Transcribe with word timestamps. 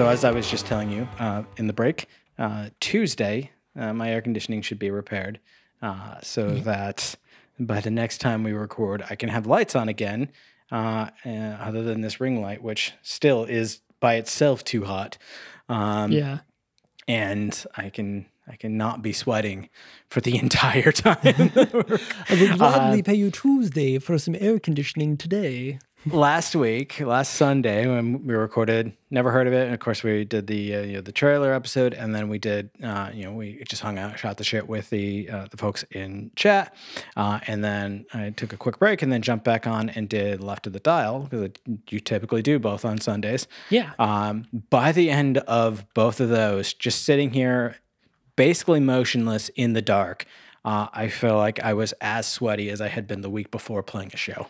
so 0.00 0.08
as 0.08 0.24
I 0.24 0.30
was 0.30 0.50
just 0.50 0.64
telling 0.64 0.90
you 0.90 1.06
uh, 1.18 1.42
in 1.58 1.66
the 1.66 1.74
break, 1.74 2.06
uh, 2.38 2.70
Tuesday, 2.80 3.50
uh, 3.78 3.92
my 3.92 4.10
air 4.10 4.22
conditioning 4.22 4.62
should 4.62 4.78
be 4.78 4.90
repaired 4.90 5.40
uh, 5.82 6.18
so 6.22 6.54
that 6.60 7.16
by 7.58 7.80
the 7.82 7.90
next 7.90 8.16
time 8.16 8.42
we 8.42 8.52
record, 8.52 9.04
I 9.10 9.14
can 9.14 9.28
have 9.28 9.46
lights 9.46 9.76
on 9.76 9.90
again, 9.90 10.30
uh, 10.72 11.10
uh, 11.26 11.28
other 11.28 11.82
than 11.82 12.00
this 12.00 12.18
ring 12.18 12.40
light, 12.40 12.62
which 12.62 12.94
still 13.02 13.44
is 13.44 13.82
by 14.00 14.14
itself 14.14 14.64
too 14.64 14.84
hot. 14.86 15.18
Um, 15.68 16.12
Yeah. 16.12 16.38
and 17.06 17.66
I 17.76 17.90
can 17.90 18.24
I 18.48 18.56
cannot 18.56 19.02
be 19.02 19.12
sweating 19.12 19.68
for 20.08 20.22
the 20.22 20.38
entire 20.44 20.92
time. 20.92 21.52
I 21.56 22.40
would 22.40 22.56
gladly 22.58 23.00
Uh, 23.00 23.02
pay 23.04 23.14
you 23.14 23.30
Tuesday 23.30 23.98
for 23.98 24.16
some 24.16 24.34
air 24.40 24.58
conditioning 24.58 25.18
today. 25.18 25.78
Last 26.06 26.56
week, 26.56 27.00
last 27.00 27.34
Sunday, 27.34 27.86
when 27.86 28.26
we 28.26 28.34
recorded, 28.34 28.92
never 29.10 29.30
heard 29.30 29.46
of 29.46 29.52
it, 29.52 29.64
and 29.64 29.74
of 29.74 29.80
course 29.80 30.02
we 30.02 30.24
did 30.24 30.46
the 30.46 30.76
uh, 30.76 30.80
you 30.80 30.92
know 30.94 31.00
the 31.00 31.12
trailer 31.12 31.52
episode, 31.52 31.94
and 31.94 32.14
then 32.14 32.28
we 32.28 32.38
did 32.38 32.70
uh, 32.82 33.10
you 33.12 33.24
know 33.24 33.32
we 33.32 33.62
just 33.68 33.82
hung 33.82 33.98
out, 33.98 34.18
shot 34.18 34.36
the 34.36 34.44
shit 34.44 34.68
with 34.68 34.90
the 34.90 35.28
uh, 35.28 35.46
the 35.50 35.56
folks 35.56 35.84
in 35.90 36.30
chat, 36.36 36.74
uh, 37.16 37.40
and 37.46 37.62
then 37.62 38.06
I 38.12 38.30
took 38.30 38.52
a 38.52 38.56
quick 38.56 38.78
break, 38.78 39.02
and 39.02 39.12
then 39.12 39.22
jumped 39.22 39.44
back 39.44 39.66
on 39.66 39.90
and 39.90 40.08
did 40.08 40.42
left 40.42 40.66
of 40.66 40.72
the 40.72 40.80
dial 40.80 41.28
because 41.30 41.50
you 41.88 42.00
typically 42.00 42.42
do 42.42 42.58
both 42.58 42.84
on 42.84 43.00
Sundays. 43.00 43.46
Yeah. 43.68 43.92
Um, 43.98 44.46
by 44.70 44.92
the 44.92 45.10
end 45.10 45.38
of 45.38 45.86
both 45.94 46.20
of 46.20 46.28
those, 46.28 46.72
just 46.72 47.04
sitting 47.04 47.30
here, 47.30 47.76
basically 48.36 48.80
motionless 48.80 49.50
in 49.50 49.74
the 49.74 49.82
dark, 49.82 50.26
uh, 50.64 50.88
I 50.92 51.08
feel 51.08 51.36
like 51.36 51.60
I 51.60 51.74
was 51.74 51.92
as 52.00 52.26
sweaty 52.26 52.70
as 52.70 52.80
I 52.80 52.88
had 52.88 53.06
been 53.06 53.20
the 53.20 53.30
week 53.30 53.50
before 53.50 53.82
playing 53.82 54.10
a 54.12 54.16
show. 54.16 54.46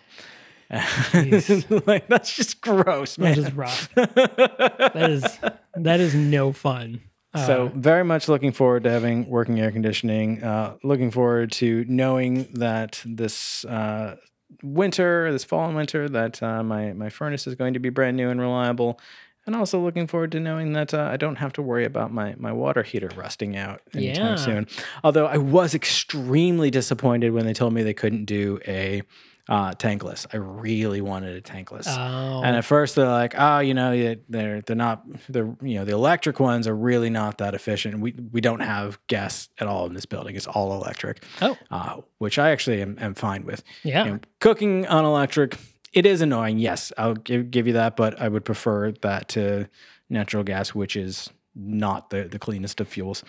like 1.86 2.06
that's 2.08 2.34
just 2.34 2.60
gross, 2.60 3.18
man. 3.18 3.34
That 3.34 3.38
is 3.48 3.52
rough. 3.54 3.92
that 3.94 4.92
is 5.10 5.38
that 5.74 6.00
is 6.00 6.14
no 6.14 6.52
fun. 6.52 7.00
so 7.34 7.70
very 7.74 8.04
much 8.04 8.28
looking 8.28 8.52
forward 8.52 8.84
to 8.84 8.90
having 8.90 9.28
working 9.28 9.60
air 9.60 9.70
conditioning. 9.72 10.42
Uh, 10.42 10.76
looking 10.82 11.10
forward 11.10 11.52
to 11.52 11.84
knowing 11.88 12.48
that 12.54 13.02
this 13.04 13.64
uh, 13.64 14.16
winter, 14.62 15.30
this 15.32 15.44
fall 15.44 15.66
and 15.66 15.76
winter, 15.76 16.08
that 16.08 16.42
uh, 16.42 16.62
my 16.62 16.92
my 16.92 17.08
furnace 17.10 17.46
is 17.46 17.54
going 17.54 17.74
to 17.74 17.80
be 17.80 17.88
brand 17.88 18.16
new 18.16 18.30
and 18.30 18.40
reliable. 18.40 19.00
And 19.46 19.56
also 19.56 19.80
looking 19.80 20.06
forward 20.06 20.30
to 20.32 20.38
knowing 20.40 20.74
that 20.74 20.92
uh, 20.92 21.08
I 21.10 21.16
don't 21.16 21.36
have 21.36 21.52
to 21.54 21.62
worry 21.62 21.84
about 21.86 22.12
my, 22.12 22.34
my 22.36 22.52
water 22.52 22.82
heater 22.82 23.08
rusting 23.16 23.56
out 23.56 23.80
anytime 23.94 24.26
Yeah. 24.26 24.34
soon. 24.36 24.66
Although 25.02 25.26
I 25.26 25.38
was 25.38 25.74
extremely 25.74 26.70
disappointed 26.70 27.30
when 27.32 27.46
they 27.46 27.54
told 27.54 27.72
me 27.72 27.82
they 27.82 27.94
couldn't 27.94 28.26
do 28.26 28.60
a 28.68 29.02
uh, 29.50 29.72
tankless. 29.72 30.26
I 30.32 30.36
really 30.36 31.00
wanted 31.00 31.36
a 31.36 31.42
tankless. 31.42 31.86
Oh. 31.88 32.42
And 32.42 32.56
at 32.56 32.64
first 32.64 32.94
they're 32.94 33.08
like, 33.08 33.34
oh, 33.36 33.58
you 33.58 33.74
know, 33.74 34.16
they're 34.28 34.60
they're 34.62 34.76
not 34.76 35.02
they're 35.28 35.52
you 35.60 35.74
know 35.74 35.84
the 35.84 35.92
electric 35.92 36.38
ones 36.38 36.68
are 36.68 36.76
really 36.76 37.10
not 37.10 37.38
that 37.38 37.52
efficient. 37.54 37.98
We 37.98 38.14
we 38.30 38.40
don't 38.40 38.60
have 38.60 39.04
gas 39.08 39.48
at 39.58 39.66
all 39.66 39.86
in 39.86 39.94
this 39.94 40.06
building. 40.06 40.36
It's 40.36 40.46
all 40.46 40.72
electric. 40.72 41.24
Oh. 41.42 41.58
uh, 41.70 42.00
which 42.18 42.38
I 42.38 42.50
actually 42.50 42.80
am, 42.80 42.96
am 43.00 43.14
fine 43.14 43.44
with. 43.44 43.64
Yeah. 43.82 44.04
You 44.04 44.10
know, 44.12 44.20
cooking 44.38 44.86
on 44.86 45.04
electric, 45.04 45.58
it 45.92 46.06
is 46.06 46.20
annoying. 46.20 46.60
Yes, 46.60 46.92
I'll 46.96 47.14
give 47.14 47.50
give 47.50 47.66
you 47.66 47.72
that, 47.72 47.96
but 47.96 48.20
I 48.20 48.28
would 48.28 48.44
prefer 48.44 48.92
that 48.92 49.28
to 49.30 49.68
natural 50.08 50.44
gas, 50.44 50.76
which 50.76 50.94
is 50.94 51.28
not 51.56 52.10
the 52.10 52.24
the 52.24 52.38
cleanest 52.38 52.80
of 52.80 52.86
fuels. 52.86 53.24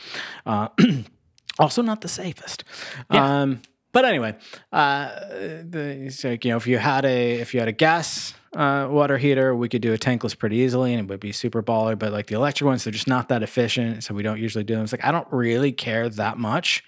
Uh, 0.45 0.67
also 1.59 1.81
not 1.81 2.01
the 2.01 2.07
safest. 2.07 2.63
Um, 3.09 3.63
but 3.91 4.05
anyway, 4.05 4.35
uh, 4.71 5.19
the, 5.19 6.11
like 6.23 6.45
you 6.45 6.51
know, 6.51 6.57
if 6.57 6.67
you 6.67 6.77
had 6.77 7.05
a 7.05 7.33
if 7.39 7.53
you 7.53 7.59
had 7.59 7.69
a 7.69 7.73
gas 7.73 8.33
uh, 8.55 8.87
water 8.89 9.17
heater, 9.17 9.55
we 9.55 9.69
could 9.69 9.81
do 9.81 9.93
a 9.93 9.97
tankless 9.97 10.37
pretty 10.37 10.57
easily, 10.57 10.93
and 10.93 11.01
it 11.01 11.09
would 11.09 11.19
be 11.19 11.31
super 11.31 11.61
baller. 11.61 11.97
But 11.97 12.11
like 12.11 12.27
the 12.27 12.35
electric 12.35 12.65
ones, 12.65 12.83
they're 12.83 12.93
just 12.93 13.07
not 13.07 13.29
that 13.29 13.43
efficient, 13.43 14.03
so 14.03 14.13
we 14.13 14.23
don't 14.23 14.39
usually 14.39 14.63
do 14.63 14.75
them. 14.75 14.83
It's 14.83 14.91
like 14.91 15.05
I 15.05 15.11
don't 15.11 15.27
really 15.31 15.71
care 15.71 16.09
that 16.09 16.37
much 16.37 16.83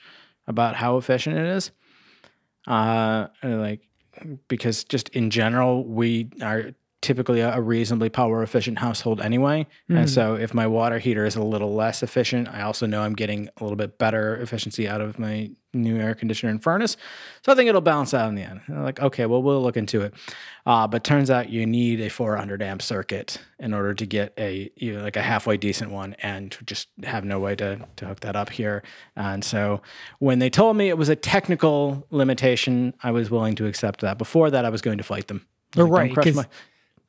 about 0.48 0.76
how 0.76 0.98
efficient 0.98 1.38
it 1.38 1.46
is, 1.46 1.72
uh, 2.68 3.28
like 3.42 3.82
because 4.48 4.84
just 4.84 5.10
in 5.10 5.30
general, 5.30 5.86
we 5.86 6.30
are 6.42 6.74
typically 7.04 7.42
a 7.42 7.62
reasonably 7.62 8.10
power 8.10 8.42
efficient 8.42 8.80
household 8.80 9.22
anyway. 9.22 9.68
And 9.90 10.10
so 10.10 10.36
if 10.36 10.54
my 10.54 10.66
water 10.66 10.98
heater 10.98 11.26
is 11.26 11.36
a 11.36 11.44
little 11.44 11.76
less 11.76 12.02
efficient, 12.02 12.48
I 12.48 12.62
also 12.62 12.88
know 12.88 13.02
I'm 13.04 13.14
getting 13.14 13.50
a 13.58 13.64
little 13.64 13.76
bit 13.76 14.00
better 14.00 14.38
efficiency 14.38 14.88
out 14.88 15.02
of 15.02 15.20
my 15.20 15.52
new 15.74 15.98
air 15.98 16.16
conditioner 16.16 16.52
and 16.52 16.62
furnace. 16.62 16.96
So 17.44 17.52
I 17.52 17.56
think 17.56 17.68
it'll 17.68 17.82
balance 17.82 18.14
out 18.14 18.30
in 18.30 18.36
the 18.36 18.44
end. 18.44 18.62
Like, 18.70 19.02
okay, 19.02 19.26
well, 19.26 19.42
we'll 19.42 19.62
look 19.62 19.76
into 19.76 20.02
it. 20.02 20.14
Uh, 20.66 20.88
but 20.88 21.04
turns 21.04 21.30
out 21.30 21.50
you 21.50 21.66
need 21.66 22.00
a 22.00 22.10
400 22.10 22.62
amp 22.62 22.82
circuit 22.82 23.40
in 23.60 23.74
order 23.74 23.94
to 23.94 24.06
get 24.06 24.34
a 24.38 24.72
you 24.76 24.94
know, 24.94 25.04
like 25.04 25.18
a 25.18 25.22
halfway 25.22 25.58
decent 25.58 25.92
one, 25.92 26.16
and 26.22 26.58
just 26.66 26.88
have 27.04 27.26
no 27.26 27.40
way 27.40 27.56
to 27.56 27.86
to 27.98 28.06
hook 28.06 28.22
that 28.22 28.36
up 28.36 28.50
here. 28.50 28.84
And 29.16 29.44
so 29.44 29.82
when 30.20 30.40
they 30.40 30.50
told 30.50 30.78
me 30.78 30.90
it 30.90 30.98
was 30.98 31.10
a 31.10 31.16
technical 31.16 32.08
limitation, 32.12 32.94
I 33.04 33.12
was 33.12 33.30
willing 33.30 33.56
to 33.56 33.66
accept 33.66 34.02
that. 34.02 34.18
Before 34.18 34.50
that, 34.50 34.64
I 34.64 34.70
was 34.70 34.82
going 34.82 35.00
to 35.00 35.04
fight 35.04 35.28
them. 35.28 35.46
Oh, 35.76 35.84
Like, 35.84 35.92
right, 35.92 36.06
Don't 36.08 36.14
crush 36.14 36.36
my, 36.36 36.46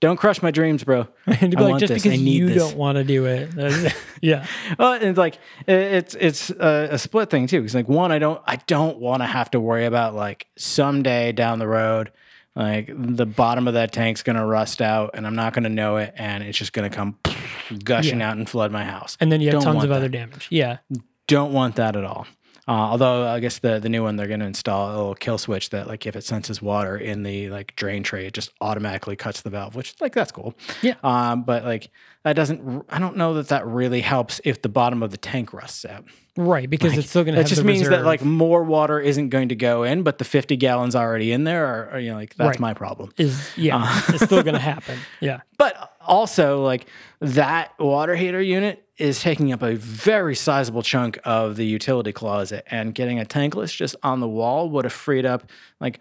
don't 0.05 0.19
crush 0.19 0.43
my 0.43 0.51
dreams, 0.51 0.85
bro. 0.85 1.09
and 1.27 1.51
be 1.51 1.57
I 1.57 1.61
like, 1.61 1.81
just 1.81 1.93
this. 1.93 2.05
I 2.05 2.11
because 2.11 2.21
you 2.21 2.49
this. 2.49 2.57
don't 2.59 2.77
want 2.77 2.97
to 2.97 3.05
do 3.05 3.25
it. 3.25 3.95
yeah. 4.21 4.47
Well, 4.79 4.93
it's 5.01 5.17
like 5.17 5.39
it's 5.67 6.15
it's 6.15 6.51
a, 6.51 6.89
a 6.93 6.99
split 6.99 7.31
thing 7.31 7.47
too. 7.47 7.61
Because 7.61 7.75
like 7.75 7.89
one, 7.89 8.13
I 8.13 8.19
don't 8.19 8.41
I 8.47 8.57
don't 8.67 8.99
want 8.99 9.23
to 9.23 9.27
have 9.27 9.51
to 9.53 9.61
worry 9.61 9.87
about 9.87 10.15
like 10.15 10.47
someday 10.57 11.33
down 11.33 11.59
the 11.59 11.67
road, 11.67 12.13
like 12.55 12.91
the 12.95 13.25
bottom 13.25 13.67
of 13.67 13.73
that 13.75 13.93
tank's 13.93 14.23
gonna 14.23 14.47
rust 14.47 14.83
out, 14.83 15.13
and 15.15 15.27
I'm 15.27 15.35
not 15.37 15.55
gonna 15.55 15.71
know 15.71 15.97
it, 15.97 16.13
and 16.17 16.45
it's 16.45 16.59
just 16.59 16.75
gonna 16.75 16.91
come 16.91 17.19
gushing 17.85 18.21
Yeah. 18.21 18.31
out 18.31 18.37
and 18.37 18.47
flood 18.49 18.73
my 18.73 18.85
house. 18.85 19.17
And 19.21 19.33
then 19.33 19.41
you 19.41 19.47
have 19.49 19.63
Don't 19.63 19.73
tons 19.73 19.85
of 19.85 19.89
that. 19.89 19.97
other 19.97 20.09
damage. 20.11 20.49
Yeah. 20.51 20.79
Don't 21.27 21.55
want 21.55 21.77
that 21.77 21.97
at 21.97 22.05
all. 22.05 22.27
Uh, 22.67 22.73
although 22.73 23.27
I 23.27 23.41
guess 23.41 23.59
the 23.59 23.79
the 23.79 23.89
new 23.89 24.03
one 24.03 24.17
they're 24.17 24.27
going 24.27 24.41
to 24.41 24.47
install 24.47 24.91
a 24.91 24.97
little 24.97 25.15
kill 25.15 25.37
switch 25.39 25.71
that 25.71 25.87
like 25.87 26.07
if 26.07 26.17
it 26.17 26.25
senses 26.25 26.63
water 26.63 26.97
in 26.97 27.23
the 27.23 27.51
like 27.51 27.77
drain 27.77 28.03
tray, 28.03 28.27
it 28.27 28.33
just 28.35 28.51
automatically 28.61 29.17
cuts 29.17 29.43
the 29.43 29.51
valve, 29.51 29.75
which 29.75 29.95
like 30.01 30.15
that's 30.15 30.33
cool. 30.33 30.55
Yeah. 30.83 30.95
Um, 31.03 31.43
but 31.43 31.65
like 31.65 31.91
that 32.23 32.35
doesn't. 32.37 32.87
I 32.89 32.99
don't 32.99 33.17
know 33.17 33.35
that 33.35 33.49
that 33.49 33.67
really 33.67 34.01
helps 34.01 34.41
if 34.45 34.63
the 34.63 34.71
bottom 34.71 35.03
of 35.03 35.11
the 35.11 35.19
tank 35.19 35.53
rusts 35.53 35.85
out. 35.85 36.05
Right. 36.37 36.69
Because 36.69 36.97
it's 36.99 37.11
still 37.11 37.23
going 37.23 37.35
to 37.37 37.43
That 37.43 37.49
just 37.49 37.63
means 37.63 37.89
that 37.89 38.05
like 38.05 38.25
more 38.25 38.65
water 38.65 38.99
isn't 38.99 39.29
going 39.29 39.51
to 39.51 39.55
go 39.55 39.85
in, 39.85 40.03
but 40.03 40.19
the 40.19 40.25
50 40.25 40.57
gallons 40.57 40.97
already 40.97 41.31
in 41.31 41.45
there 41.45 41.65
are, 41.67 41.91
are, 41.91 42.01
you 42.01 42.11
know 42.11 42.17
like 42.17 42.35
that's 42.35 42.49
Right. 42.49 42.61
my 42.61 42.75
problem. 42.75 43.13
is 43.19 43.51
yeah, 43.57 44.01
it's 44.09 44.25
still 44.25 44.43
going 44.43 44.55
to 44.61 44.61
happen. 44.61 44.99
Yeah. 45.21 45.43
But 45.59 45.94
also, 46.07 46.63
like 46.63 46.87
that 47.21 47.73
water 47.79 48.15
heater 48.17 48.41
unit 48.41 48.87
is 48.97 49.21
taking 49.21 49.53
up 49.53 49.63
a 49.63 49.75
very 49.75 50.37
sizable 50.37 50.83
chunk 50.83 51.19
of 51.25 51.57
the 51.57 51.67
utility 51.67 52.13
closet, 52.13 52.65
and 52.71 52.95
getting 52.95 53.19
a 53.19 53.25
tankless 53.25 53.75
just 53.75 53.97
on 54.03 54.21
the 54.21 54.29
wall 54.29 54.71
would 54.71 54.85
have 54.85 54.93
freed 54.93 55.27
up 55.27 55.51
like 55.81 56.01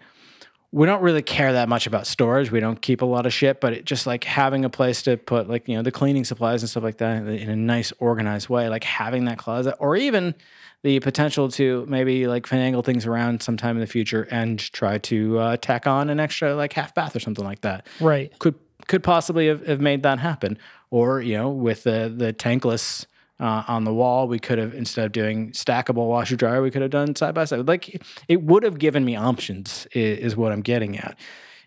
we 0.74 0.86
don't 0.86 1.02
really 1.02 1.22
care 1.22 1.52
that 1.52 1.68
much 1.68 1.86
about 1.86 2.04
storage. 2.04 2.50
We 2.50 2.58
don't 2.58 2.82
keep 2.82 3.00
a 3.00 3.04
lot 3.04 3.26
of 3.26 3.32
shit, 3.32 3.60
but 3.60 3.72
it 3.72 3.84
just 3.84 4.08
like 4.08 4.24
having 4.24 4.64
a 4.64 4.68
place 4.68 5.02
to 5.02 5.16
put 5.16 5.48
like, 5.48 5.68
you 5.68 5.76
know, 5.76 5.82
the 5.82 5.92
cleaning 5.92 6.24
supplies 6.24 6.64
and 6.64 6.68
stuff 6.68 6.82
like 6.82 6.98
that 6.98 7.28
in 7.28 7.48
a 7.48 7.54
nice 7.54 7.92
organized 8.00 8.48
way, 8.48 8.68
like 8.68 8.82
having 8.82 9.26
that 9.26 9.38
closet 9.38 9.76
or 9.78 9.94
even 9.94 10.34
the 10.82 10.98
potential 10.98 11.48
to 11.50 11.86
maybe 11.88 12.26
like 12.26 12.46
finagle 12.46 12.84
things 12.84 13.06
around 13.06 13.40
sometime 13.40 13.76
in 13.76 13.80
the 13.80 13.86
future 13.86 14.26
and 14.32 14.58
try 14.58 14.98
to 14.98 15.38
uh, 15.38 15.56
tack 15.58 15.86
on 15.86 16.10
an 16.10 16.18
extra 16.18 16.56
like 16.56 16.72
half 16.72 16.92
bath 16.92 17.14
or 17.14 17.20
something 17.20 17.44
like 17.44 17.60
that. 17.60 17.86
Right. 18.00 18.36
Could 18.40 18.56
could 18.86 19.02
possibly 19.02 19.46
have, 19.48 19.66
have 19.66 19.80
made 19.80 20.02
that 20.02 20.18
happen. 20.18 20.58
Or, 20.90 21.20
you 21.20 21.36
know, 21.36 21.50
with 21.50 21.82
the 21.82 22.12
the 22.14 22.32
tankless 22.32 23.06
uh, 23.40 23.64
on 23.66 23.84
the 23.84 23.92
wall. 23.92 24.28
We 24.28 24.38
could 24.38 24.58
have 24.58 24.74
instead 24.74 25.06
of 25.06 25.12
doing 25.12 25.50
stackable 25.52 26.08
washer 26.08 26.36
dryer, 26.36 26.62
we 26.62 26.70
could 26.70 26.82
have 26.82 26.90
done 26.90 27.16
side 27.16 27.34
by 27.34 27.44
side. 27.44 27.66
Like 27.66 28.00
it 28.28 28.42
would 28.42 28.62
have 28.62 28.78
given 28.78 29.04
me 29.04 29.16
options, 29.16 29.86
is, 29.92 30.18
is 30.18 30.36
what 30.36 30.52
I'm 30.52 30.62
getting 30.62 30.98
at. 30.98 31.18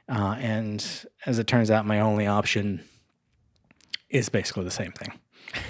Uh, 0.09 0.35
and 0.39 1.05
as 1.25 1.37
it 1.39 1.47
turns 1.47 1.69
out, 1.69 1.85
my 1.85 1.99
only 1.99 2.25
option 2.27 2.83
is 4.09 4.29
basically 4.29 4.63
the 4.63 4.71
same 4.71 4.91
thing. 4.91 5.13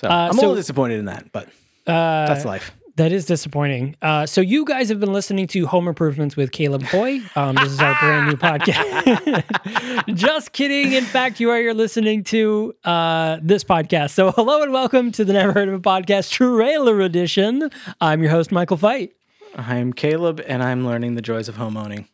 So 0.00 0.08
Uh, 0.08 0.12
I'm 0.12 0.30
a 0.30 0.40
little 0.40 0.54
disappointed 0.54 0.98
in 0.98 1.04
that, 1.04 1.30
but 1.30 1.48
Uh, 1.86 2.26
that's 2.26 2.46
life. 2.46 2.72
That 3.00 3.12
is 3.12 3.24
disappointing. 3.24 3.96
Uh, 4.02 4.26
so 4.26 4.42
you 4.42 4.66
guys 4.66 4.90
have 4.90 5.00
been 5.00 5.14
listening 5.14 5.46
to 5.46 5.66
Home 5.68 5.88
Improvements 5.88 6.36
with 6.36 6.52
Caleb 6.52 6.82
Hoy. 6.82 7.20
Um, 7.34 7.54
this 7.54 7.72
is 7.72 7.80
our 7.80 7.96
brand 7.98 8.26
new 8.26 8.36
podcast. 8.36 10.14
Just 10.14 10.52
kidding. 10.52 10.92
In 10.92 11.04
fact, 11.04 11.40
you 11.40 11.48
are 11.48 11.58
you're 11.58 11.72
listening 11.72 12.24
to 12.24 12.74
uh, 12.84 13.38
this 13.40 13.64
podcast. 13.64 14.10
So 14.10 14.32
hello 14.32 14.62
and 14.62 14.70
welcome 14.70 15.12
to 15.12 15.24
the 15.24 15.32
Never 15.32 15.54
Heard 15.54 15.70
of 15.70 15.76
It 15.76 15.82
Podcast 15.82 16.30
Trailer 16.30 17.00
Edition. 17.00 17.70
I'm 18.02 18.20
your 18.20 18.32
host, 18.32 18.52
Michael 18.52 18.76
Fight. 18.76 19.14
I'm 19.56 19.94
Caleb, 19.94 20.42
and 20.46 20.62
I'm 20.62 20.84
learning 20.84 21.14
the 21.14 21.22
joys 21.22 21.48
of 21.48 21.56
home 21.56 21.78
owning. 21.78 22.06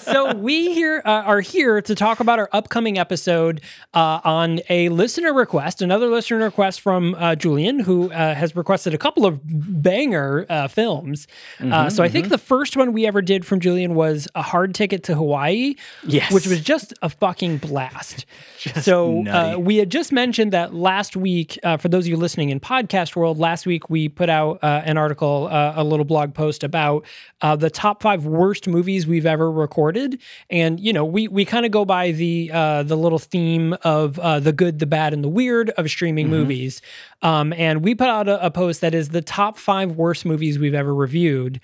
So 0.00 0.34
we 0.34 0.72
here 0.74 1.02
uh, 1.04 1.10
are 1.10 1.40
here 1.40 1.80
to 1.82 1.94
talk 1.94 2.20
about 2.20 2.38
our 2.38 2.48
upcoming 2.52 2.98
episode 2.98 3.60
uh, 3.94 4.20
on 4.24 4.60
a 4.68 4.88
listener 4.90 5.32
request, 5.32 5.82
another 5.82 6.06
listener 6.08 6.38
request 6.44 6.80
from 6.80 7.14
uh, 7.16 7.34
Julian, 7.34 7.80
who 7.80 8.10
uh, 8.12 8.34
has 8.34 8.54
requested 8.56 8.94
a 8.94 8.98
couple 8.98 9.26
of 9.26 9.40
banger 9.44 10.46
uh, 10.48 10.68
films. 10.68 11.26
uh, 11.60 11.90
so 11.90 12.02
I 12.02 12.08
think 12.08 12.28
the 12.28 12.38
first 12.38 12.76
one 12.76 12.92
we 12.92 13.06
ever 13.06 13.22
did 13.22 13.44
from 13.44 13.60
Julian 13.60 13.94
was 13.94 14.28
a 14.34 14.42
hard 14.42 14.74
ticket 14.74 15.02
to 15.04 15.14
Hawaii, 15.14 15.74
Yes. 16.04 16.32
which 16.32 16.46
was 16.46 16.60
just 16.60 16.94
a 17.02 17.08
fucking 17.08 17.58
blast. 17.58 18.26
so 18.80 19.26
uh, 19.26 19.56
we 19.58 19.76
had 19.76 19.90
just 19.90 20.12
mentioned 20.12 20.52
that 20.52 20.74
last 20.74 21.16
week. 21.16 21.58
Uh, 21.62 21.76
for 21.76 21.88
those 21.88 22.04
of 22.04 22.08
you 22.08 22.16
listening 22.16 22.50
in 22.50 22.60
podcast 22.60 23.16
world, 23.16 23.38
last 23.38 23.66
week 23.66 23.88
we 23.90 24.08
put 24.08 24.28
out 24.28 24.62
uh, 24.62 24.82
an 24.84 24.96
article, 24.98 25.48
uh, 25.50 25.72
a 25.76 25.84
little 25.84 26.04
blog 26.04 26.34
post 26.34 26.62
about 26.62 27.04
uh, 27.42 27.56
the 27.56 27.70
top 27.70 28.02
five 28.02 28.26
worst 28.26 28.68
movies 28.68 28.99
we've 29.06 29.26
ever 29.26 29.50
recorded, 29.50 30.20
and 30.48 30.78
you 30.80 30.92
know 30.92 31.04
we 31.04 31.28
we 31.28 31.44
kind 31.44 31.64
of 31.66 31.72
go 31.72 31.84
by 31.84 32.12
the 32.12 32.50
uh, 32.52 32.82
the 32.82 32.96
little 32.96 33.18
theme 33.18 33.74
of 33.82 34.18
uh, 34.18 34.40
the 34.40 34.52
good, 34.52 34.78
the 34.78 34.86
bad, 34.86 35.12
and 35.12 35.22
the 35.24 35.28
weird 35.28 35.70
of 35.70 35.88
streaming 35.90 36.28
movies. 36.28 36.80
Um, 37.22 37.52
and 37.52 37.84
we 37.84 37.94
put 37.94 38.08
out 38.08 38.28
a, 38.28 38.46
a 38.46 38.50
post 38.50 38.80
that 38.80 38.94
is 38.94 39.10
the 39.10 39.20
top 39.20 39.58
five 39.58 39.92
worst 39.92 40.24
movies 40.24 40.58
we've 40.58 40.74
ever 40.74 40.94
reviewed. 40.94 41.60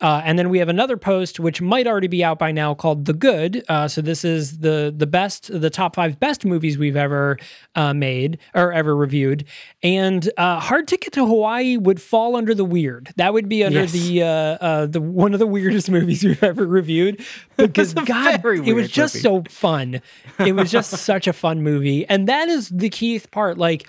Uh, 0.00 0.22
and 0.24 0.38
then 0.38 0.48
we 0.48 0.58
have 0.60 0.68
another 0.70 0.96
post 0.96 1.38
which 1.40 1.60
might 1.60 1.86
already 1.86 2.06
be 2.06 2.24
out 2.24 2.38
by 2.38 2.50
now 2.52 2.72
called 2.74 3.04
"The 3.04 3.12
Good." 3.12 3.64
Uh, 3.68 3.86
so 3.88 4.00
this 4.00 4.24
is 4.24 4.58
the 4.60 4.92
the 4.96 5.06
best, 5.06 5.50
the 5.60 5.68
top 5.70 5.94
five 5.94 6.18
best 6.20 6.44
movies 6.44 6.78
we've 6.78 6.96
ever 6.96 7.36
uh, 7.74 7.92
made 7.92 8.38
or 8.54 8.72
ever 8.72 8.96
reviewed. 8.96 9.44
And 9.82 10.30
uh, 10.38 10.58
"Hard 10.60 10.88
Ticket 10.88 11.12
to 11.14 11.26
Hawaii" 11.26 11.76
would 11.76 12.00
fall 12.00 12.34
under 12.36 12.54
the 12.54 12.64
weird. 12.64 13.12
That 13.16 13.34
would 13.34 13.48
be 13.48 13.62
under 13.64 13.80
Yes. 13.80 13.92
the 13.92 14.22
uh, 14.22 14.26
uh, 14.26 14.86
the 14.86 15.00
one 15.02 15.34
of 15.34 15.38
the 15.38 15.46
weirdest 15.46 15.90
movies 15.96 16.24
we've 16.24 16.42
ever 16.42 16.66
reviewed 16.80 17.24
because 17.56 17.94
God, 17.94 18.44
it 18.44 18.72
was 18.72 18.90
just 18.90 19.14
movie. 19.16 19.22
so 19.22 19.42
fun. 19.48 20.00
It 20.38 20.52
was 20.52 20.70
just 20.70 20.90
such 21.10 21.26
a 21.26 21.32
fun 21.32 21.62
movie, 21.62 22.06
and 22.06 22.26
that 22.28 22.48
is 22.48 22.68
the 22.68 22.88
key 22.88 23.20
part. 23.20 23.58
Like, 23.58 23.86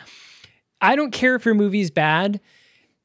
I 0.81 0.95
don't 0.95 1.11
care 1.11 1.35
if 1.35 1.45
your 1.45 1.55
movie's 1.55 1.91
bad 1.91 2.39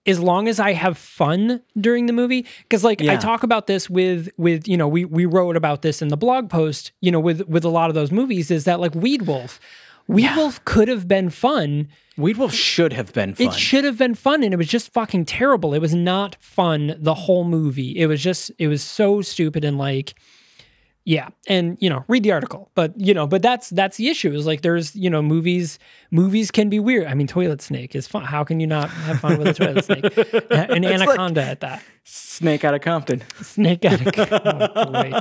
as 0.06 0.20
long 0.20 0.48
as 0.48 0.60
I 0.60 0.72
have 0.72 0.96
fun 0.96 1.62
during 1.78 2.06
the 2.06 2.12
movie. 2.12 2.46
Because 2.62 2.84
like 2.84 3.02
I 3.02 3.16
talk 3.16 3.42
about 3.42 3.66
this 3.66 3.90
with 3.90 4.28
with 4.36 4.68
you 4.68 4.76
know 4.76 4.88
we 4.88 5.04
we 5.04 5.26
wrote 5.26 5.56
about 5.56 5.82
this 5.82 6.00
in 6.00 6.08
the 6.08 6.16
blog 6.16 6.48
post. 6.48 6.92
You 7.00 7.10
know 7.10 7.20
with 7.20 7.46
with 7.48 7.64
a 7.64 7.68
lot 7.68 7.90
of 7.90 7.94
those 7.94 8.12
movies 8.12 8.50
is 8.50 8.64
that 8.64 8.80
like 8.80 8.94
Weed 8.94 9.22
Wolf. 9.22 9.60
Weed 10.08 10.30
Wolf 10.36 10.64
could 10.64 10.88
have 10.88 11.08
been 11.08 11.30
fun. 11.30 11.88
Weed 12.16 12.36
Wolf 12.36 12.54
should 12.54 12.92
have 12.92 13.12
been 13.12 13.34
fun. 13.34 13.46
It 13.46 13.52
should 13.54 13.84
have 13.84 13.98
been 13.98 14.14
fun, 14.14 14.42
and 14.42 14.54
it 14.54 14.56
was 14.56 14.68
just 14.68 14.92
fucking 14.92 15.24
terrible. 15.24 15.74
It 15.74 15.80
was 15.80 15.94
not 15.94 16.36
fun 16.40 16.96
the 16.98 17.14
whole 17.14 17.44
movie. 17.44 17.98
It 17.98 18.06
was 18.06 18.22
just 18.22 18.50
it 18.58 18.68
was 18.68 18.82
so 18.82 19.20
stupid 19.20 19.64
and 19.64 19.78
like 19.78 20.14
yeah 21.06 21.28
and 21.46 21.78
you 21.80 21.88
know 21.88 22.04
read 22.08 22.24
the 22.24 22.32
article 22.32 22.68
but 22.74 22.92
you 23.00 23.14
know 23.14 23.28
but 23.28 23.40
that's 23.40 23.70
that's 23.70 23.96
the 23.96 24.08
issue 24.08 24.34
is 24.34 24.44
like 24.44 24.62
there's 24.62 24.94
you 24.96 25.08
know 25.08 25.22
movies 25.22 25.78
movies 26.10 26.50
can 26.50 26.68
be 26.68 26.80
weird 26.80 27.06
i 27.06 27.14
mean 27.14 27.28
toilet 27.28 27.62
snake 27.62 27.94
is 27.94 28.08
fun 28.08 28.24
how 28.24 28.42
can 28.42 28.58
you 28.58 28.66
not 28.66 28.90
have 28.90 29.20
fun 29.20 29.38
with 29.38 29.46
a 29.46 29.54
toilet 29.54 29.84
snake 29.84 30.04
an 30.50 30.84
anaconda 30.84 31.40
at 31.40 31.60
that 31.60 31.80
Snake 32.36 32.64
out 32.64 32.74
of 32.74 32.82
Compton. 32.82 33.22
snake 33.40 33.84
out 33.86 34.06
of 34.06 34.12
Compton. 34.12 34.92
great. 34.92 35.14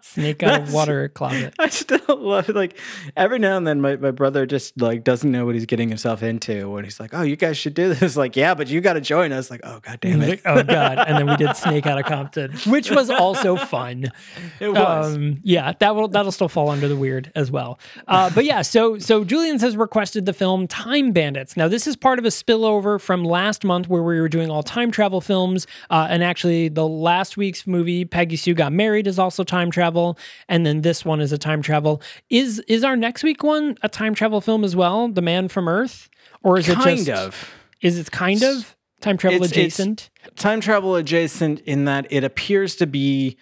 snake 0.00 0.42
out 0.42 0.62
of 0.62 0.72
water 0.72 1.08
closet 1.08 1.54
I 1.60 1.68
still 1.68 2.00
love 2.08 2.48
it. 2.48 2.56
Like 2.56 2.76
every 3.16 3.38
now 3.38 3.56
and 3.56 3.64
then, 3.64 3.80
my, 3.80 3.94
my 3.94 4.10
brother 4.10 4.46
just 4.46 4.80
like 4.80 5.04
doesn't 5.04 5.30
know 5.30 5.46
what 5.46 5.54
he's 5.54 5.66
getting 5.66 5.88
himself 5.88 6.24
into. 6.24 6.68
When 6.68 6.82
he's 6.82 6.98
like, 6.98 7.14
"Oh, 7.14 7.22
you 7.22 7.36
guys 7.36 7.56
should 7.56 7.74
do 7.74 7.94
this," 7.94 8.16
like, 8.24 8.34
"Yeah, 8.34 8.54
but 8.54 8.66
you 8.66 8.80
got 8.80 8.94
to 8.94 9.00
join 9.00 9.30
us." 9.30 9.48
Like, 9.48 9.60
"Oh, 9.62 9.78
god 9.80 10.00
damn 10.00 10.22
it!" 10.22 10.40
oh 10.46 10.62
god 10.64 10.98
and 10.98 11.16
then 11.16 11.26
we 11.28 11.36
did 11.36 11.54
snake 11.56 11.86
out 11.86 11.98
of 12.00 12.06
compton 12.06 12.50
which 12.66 12.90
was 12.90 13.10
also 13.10 13.54
fun 13.56 14.10
It 14.58 14.70
was. 14.70 15.14
Um, 15.14 15.38
yeah, 15.44 15.72
that 15.78 15.94
will 15.94 16.08
that'll 16.08 16.32
still 16.32 16.48
fall 16.48 16.70
under 16.70 16.88
the 16.88 16.96
weird 16.96 17.30
as 17.36 17.50
well. 17.52 17.78
Uh, 18.08 18.28
but 18.34 18.44
yeah, 18.44 18.62
so 18.62 18.98
so 18.98 19.22
Julian's 19.22 19.62
has 19.62 19.76
requested 19.76 20.26
the 20.26 20.32
film 20.32 20.66
Time 20.66 21.12
Bandits. 21.12 21.56
Now 21.56 21.68
this 21.68 21.86
is 21.86 21.94
part 21.94 22.18
of 22.18 22.24
a 22.24 22.28
spillover 22.28 23.00
from 23.00 23.24
last 23.24 23.62
month 23.64 23.88
where 23.88 24.02
we 24.02 24.20
were 24.20 24.28
doing 24.28 24.50
all 24.50 24.64
time 24.64 24.90
travel 24.90 25.20
films, 25.20 25.66
uh, 25.90 26.08
and 26.10 26.24
actually 26.24 26.39
the 26.42 26.86
last 26.86 27.36
week's 27.36 27.66
movie 27.66 28.04
Peggy 28.04 28.36
Sue 28.36 28.54
Got 28.54 28.72
Married 28.72 29.06
is 29.06 29.18
also 29.18 29.44
time 29.44 29.70
travel, 29.70 30.18
and 30.48 30.64
then 30.64 30.80
this 30.82 31.04
one 31.04 31.20
is 31.20 31.32
a 31.32 31.38
time 31.38 31.62
travel. 31.62 32.00
Is 32.30 32.58
is 32.68 32.84
our 32.84 32.96
next 32.96 33.22
week 33.22 33.42
one 33.42 33.76
a 33.82 33.88
time 33.88 34.14
travel 34.14 34.40
film 34.40 34.64
as 34.64 34.74
well? 34.76 35.08
The 35.08 35.22
Man 35.22 35.48
from 35.48 35.68
Earth, 35.68 36.08
or 36.42 36.58
is 36.58 36.68
it 36.68 36.76
kind 36.78 37.08
of 37.10 37.50
is 37.80 37.98
it 37.98 38.10
kind 38.10 38.42
of 38.42 38.76
time 39.00 39.16
travel 39.16 39.36
It's- 39.36 39.52
it's- 39.52 39.78
adjacent? 39.78 40.10
time 40.36 40.60
travel 40.60 40.96
adjacent 40.96 41.60
in 41.60 41.84
that 41.86 42.06
it 42.10 42.22
appears 42.24 42.76
to 42.76 42.86
be 42.86 43.36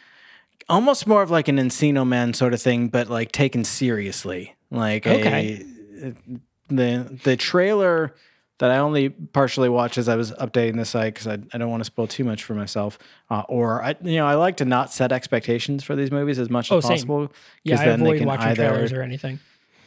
almost 0.69 1.07
more 1.07 1.23
of 1.23 1.31
like 1.31 1.49
an 1.49 1.57
Encino 1.57 2.07
Man 2.07 2.33
sort 2.35 2.55
of 2.55 2.61
thing, 2.63 2.89
but 2.89 3.09
like 3.09 3.33
taken 3.33 3.65
seriously. 3.65 4.55
Like 4.71 5.07
Okay. 5.07 5.65
a, 6.03 6.15
the 6.69 7.19
the 7.25 7.37
trailer 7.37 8.15
that 8.59 8.71
I 8.71 8.79
only 8.79 9.11
partially 9.11 9.69
watched 9.69 9.99
as 9.99 10.09
I 10.09 10.17
was 10.17 10.33
updating 10.33 10.77
the 10.77 10.85
site 10.85 11.15
because 11.15 11.27
I, 11.27 11.39
I 11.53 11.59
don't 11.59 11.71
want 11.71 11.81
to 11.81 11.85
spoil 11.85 12.07
too 12.07 12.25
much 12.25 12.43
for 12.45 12.55
myself. 12.55 12.99
Uh, 13.31 13.43
or 13.49 13.83
I 13.83 13.95
you 14.03 14.17
know 14.17 14.27
I 14.27 14.35
like 14.35 14.57
to 14.59 14.65
not 14.65 14.93
set 14.93 15.13
expectations 15.13 15.85
for 15.85 15.95
these 15.97 16.11
movies 16.11 16.39
as 16.39 16.51
much 16.51 16.71
Oh, 16.73 16.79
as 16.79 16.85
same. 16.85 16.93
possible. 16.93 17.33
Yeah, 17.65 17.81
I 17.81 17.85
then 17.85 18.01
they 18.01 18.07
avoid 18.07 18.19
can 18.19 18.27
watching 18.29 18.47
either- 18.49 18.69
trailers 18.69 18.93
or 18.93 19.03
anything. 19.03 19.39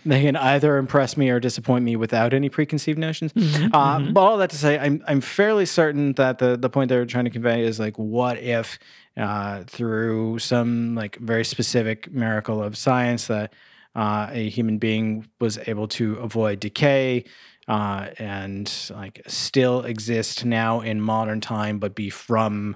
they 0.05 0.23
can 0.23 0.35
either 0.35 0.77
impress 0.77 1.15
me 1.15 1.29
or 1.29 1.39
disappoint 1.39 1.85
me 1.85 1.95
without 1.95 2.33
any 2.33 2.49
preconceived 2.49 2.97
notions. 2.97 3.33
Mm-hmm, 3.33 3.75
uh, 3.75 4.11
But 4.11 4.21
all 4.21 4.37
that 4.37 4.49
to 4.51 4.55
say, 4.57 4.79
I'm 4.79 5.03
I'm 5.07 5.21
fairly 5.21 5.65
certain 5.65 6.13
that 6.13 6.39
the 6.39 6.57
the 6.57 6.69
point 6.69 6.89
they're 6.89 7.05
trying 7.05 7.25
to 7.25 7.31
convey 7.31 7.63
is 7.63 7.79
like, 7.79 7.97
what 7.99 8.37
if 8.39 8.79
uh, 9.17 9.63
through 9.67 10.39
some 10.39 10.95
like 10.95 11.17
very 11.17 11.43
specific 11.43 12.09
miracle 12.11 12.63
of 12.63 12.77
science 12.77 13.27
that 13.27 13.53
uh, 13.95 14.29
a 14.31 14.47
human 14.49 14.77
being 14.77 15.27
was 15.41 15.59
able 15.67 15.85
to 15.89 16.15
avoid 16.15 16.59
decay. 16.61 17.25
Uh, 17.71 18.09
and 18.19 18.91
like 18.93 19.21
still 19.27 19.85
exist 19.85 20.43
now 20.43 20.81
in 20.81 20.99
modern 20.99 21.39
time, 21.39 21.79
but 21.79 21.95
be 21.95 22.09
from 22.09 22.75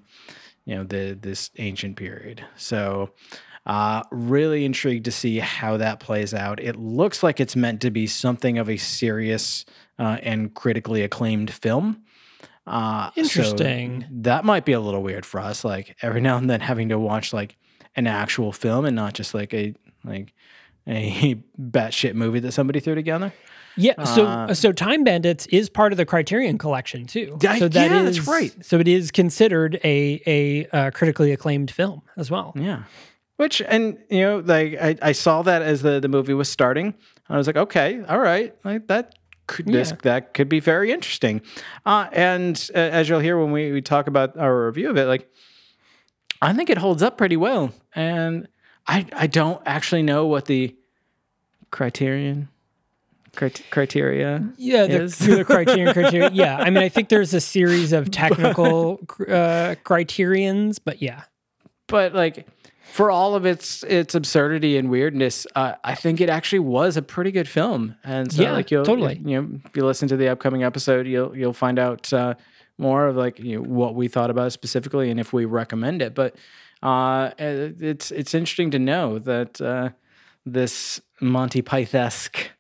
you 0.63 0.73
know 0.73 0.85
the 0.85 1.17
this 1.19 1.51
ancient 1.57 1.97
period. 1.97 2.41
So 2.55 3.09
uh, 3.65 4.03
really 4.09 4.63
intrigued 4.63 5.03
to 5.03 5.11
see 5.11 5.39
how 5.39 5.75
that 5.75 5.99
plays 5.99 6.33
out. 6.33 6.61
It 6.61 6.77
looks 6.77 7.23
like 7.23 7.41
it's 7.41 7.57
meant 7.57 7.81
to 7.81 7.91
be 7.91 8.07
something 8.07 8.57
of 8.57 8.69
a 8.69 8.77
serious 8.77 9.65
uh, 9.99 10.17
and 10.23 10.53
critically 10.53 11.01
acclaimed 11.01 11.51
film. 11.51 12.03
Uh, 12.65 13.11
so 13.15 13.21
Interesting. 13.21 14.05
that 14.09 14.45
might 14.45 14.63
be 14.63 14.71
a 14.71 14.79
little 14.79 15.03
weird 15.03 15.25
for 15.25 15.41
us. 15.41 15.65
Like 15.65 15.97
every 16.01 16.21
now 16.21 16.37
and 16.37 16.49
then 16.49 16.61
having 16.61 16.87
to 16.87 16.97
watch 16.97 17.33
like 17.33 17.57
an 17.97 18.07
actual 18.07 18.53
film 18.53 18.85
and 18.85 18.95
not 18.95 19.13
just 19.13 19.33
like 19.33 19.53
a 19.53 19.73
like 20.05 20.33
a 20.87 21.35
batshit 21.59 22.13
movie 22.13 22.39
that 22.39 22.53
somebody 22.53 22.79
threw 22.79 22.95
together. 22.95 23.33
Yeah, 23.77 24.03
so 24.05 24.25
Uh, 24.25 24.53
so 24.53 24.71
Time 24.71 25.03
Bandits 25.03 25.45
is 25.47 25.69
part 25.69 25.91
of 25.91 25.97
the 25.97 26.05
Criterion 26.05 26.57
collection 26.57 27.05
too. 27.05 27.37
Yeah, 27.41 27.57
so 27.57 27.67
that 27.67 27.91
yeah, 27.91 28.03
that's 28.03 28.27
right. 28.27 28.53
So 28.65 28.79
it 28.79 28.87
is 28.87 29.11
considered 29.11 29.79
a 29.83 30.21
a 30.25 30.65
uh, 30.67 30.91
critically 30.91 31.31
acclaimed 31.31 31.71
film 31.71 32.01
as 32.17 32.31
well. 32.31 32.53
Yeah. 32.55 32.83
Which 33.37 33.61
and 33.61 33.97
you 34.09 34.21
know, 34.21 34.37
like 34.45 34.75
I, 34.81 34.95
I 35.01 35.11
saw 35.11 35.41
that 35.41 35.61
as 35.61 35.81
the 35.81 35.99
the 35.99 36.07
movie 36.07 36.33
was 36.33 36.49
starting. 36.49 36.95
I 37.27 37.37
was 37.37 37.47
like, 37.47 37.57
okay, 37.57 38.01
all 38.07 38.19
right, 38.19 38.55
like 38.63 38.87
that 38.87 39.15
could 39.47 39.65
this 39.67 39.89
Yeah. 39.89 39.97
that 40.03 40.33
could 40.33 40.47
be 40.47 40.59
very 40.61 40.91
interesting. 40.91 41.41
Uh, 41.85 42.07
and 42.13 42.69
uh, 42.73 42.77
as 42.77 43.09
you'll 43.09 43.19
hear 43.19 43.37
when 43.37 43.51
we, 43.51 43.71
we 43.73 43.81
talk 43.81 44.07
about 44.07 44.37
our 44.37 44.67
review 44.67 44.89
of 44.89 44.97
it, 44.97 45.05
like 45.05 45.29
I 46.41 46.53
think 46.53 46.69
it 46.69 46.77
holds 46.77 47.03
up 47.03 47.17
pretty 47.17 47.35
well. 47.37 47.71
And 47.93 48.47
I 48.87 49.05
I 49.11 49.27
don't 49.27 49.61
actually 49.65 50.03
know 50.03 50.25
what 50.27 50.45
the 50.45 50.75
criterion 51.71 52.47
crit- 53.35 53.63
criteria 53.69 54.47
Yeah, 54.57 54.87
the, 54.87 55.03
is. 55.03 55.17
the 55.19 55.43
criterion 55.45 55.93
criteria. 55.93 56.29
Yeah, 56.33 56.57
I 56.57 56.69
mean, 56.69 56.83
I 56.83 56.89
think 56.89 57.09
there's 57.09 57.33
a 57.33 57.41
series 57.41 57.93
of 57.93 58.11
technical 58.11 58.99
uh, 59.27 59.75
criterions, 59.83 60.79
but 60.79 61.01
yeah, 61.01 61.23
but 61.87 62.13
like 62.13 62.47
for 62.91 63.11
all 63.11 63.35
of 63.35 63.45
its 63.45 63.83
its 63.83 64.15
absurdity 64.15 64.77
and 64.77 64.89
weirdness, 64.89 65.45
uh, 65.55 65.73
I 65.83 65.95
think 65.95 66.21
it 66.21 66.29
actually 66.29 66.59
was 66.59 66.97
a 66.97 67.01
pretty 67.01 67.31
good 67.31 67.47
film. 67.47 67.95
And 68.03 68.31
so, 68.31 68.41
Yeah, 68.41 68.51
like 68.53 68.71
you'll 68.71 68.85
totally. 68.85 69.21
you 69.23 69.41
know 69.41 69.59
if 69.65 69.75
you 69.75 69.85
listen 69.85 70.07
to 70.09 70.17
the 70.17 70.29
upcoming 70.29 70.63
episode, 70.63 71.05
you'll 71.07 71.35
you'll 71.35 71.53
find 71.53 71.77
out 71.77 72.11
uh, 72.13 72.35
more 72.77 73.07
of 73.07 73.15
like 73.15 73.39
you 73.39 73.57
know, 73.57 73.63
what 73.67 73.95
we 73.95 74.07
thought 74.07 74.29
about 74.29 74.47
it 74.47 74.51
specifically 74.51 75.09
and 75.11 75.19
if 75.19 75.33
we 75.33 75.45
recommend 75.45 76.01
it. 76.01 76.15
But 76.15 76.35
uh, 76.83 77.31
it's 77.37 78.11
it's 78.11 78.33
interesting 78.33 78.71
to 78.71 78.79
know 78.79 79.19
that 79.19 79.59
uh, 79.59 79.89
this 80.45 81.01
Monty 81.21 81.61
Pythesque 81.61 82.51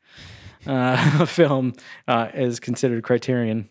uh, 0.67 1.25
film 1.27 1.73
uh, 2.07 2.29
is 2.33 2.59
considered 2.59 3.03
Criterion 3.03 3.69